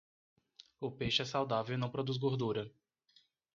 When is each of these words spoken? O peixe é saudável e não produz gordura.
O 0.79 0.89
peixe 0.91 1.21
é 1.21 1.25
saudável 1.25 1.75
e 1.75 1.77
não 1.77 1.91
produz 1.91 2.17
gordura. 2.17 2.71